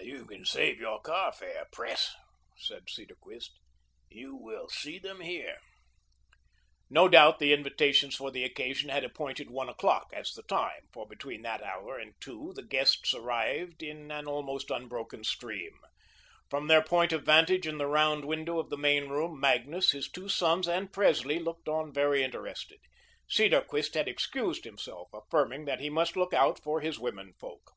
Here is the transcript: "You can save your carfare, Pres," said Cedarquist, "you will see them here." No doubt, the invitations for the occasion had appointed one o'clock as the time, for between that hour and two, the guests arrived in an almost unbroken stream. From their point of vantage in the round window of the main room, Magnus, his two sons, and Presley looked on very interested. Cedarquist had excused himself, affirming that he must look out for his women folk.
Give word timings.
"You 0.00 0.24
can 0.24 0.46
save 0.46 0.80
your 0.80 1.02
carfare, 1.02 1.66
Pres," 1.70 2.08
said 2.56 2.88
Cedarquist, 2.88 3.58
"you 4.08 4.34
will 4.34 4.70
see 4.70 4.98
them 4.98 5.20
here." 5.20 5.58
No 6.88 7.08
doubt, 7.10 7.38
the 7.40 7.52
invitations 7.52 8.16
for 8.16 8.30
the 8.30 8.42
occasion 8.42 8.88
had 8.88 9.04
appointed 9.04 9.50
one 9.50 9.68
o'clock 9.68 10.10
as 10.14 10.32
the 10.32 10.44
time, 10.44 10.88
for 10.94 11.06
between 11.06 11.42
that 11.42 11.62
hour 11.62 11.98
and 11.98 12.14
two, 12.22 12.54
the 12.54 12.62
guests 12.64 13.12
arrived 13.12 13.82
in 13.82 14.10
an 14.10 14.26
almost 14.26 14.70
unbroken 14.70 15.24
stream. 15.24 15.78
From 16.48 16.68
their 16.68 16.82
point 16.82 17.12
of 17.12 17.24
vantage 17.24 17.66
in 17.66 17.76
the 17.76 17.86
round 17.86 18.24
window 18.24 18.58
of 18.58 18.70
the 18.70 18.78
main 18.78 19.10
room, 19.10 19.38
Magnus, 19.38 19.90
his 19.90 20.08
two 20.10 20.30
sons, 20.30 20.66
and 20.66 20.90
Presley 20.90 21.38
looked 21.38 21.68
on 21.68 21.92
very 21.92 22.22
interested. 22.22 22.80
Cedarquist 23.28 23.92
had 23.92 24.08
excused 24.08 24.64
himself, 24.64 25.10
affirming 25.12 25.66
that 25.66 25.80
he 25.80 25.90
must 25.90 26.16
look 26.16 26.32
out 26.32 26.58
for 26.62 26.80
his 26.80 26.98
women 26.98 27.34
folk. 27.38 27.72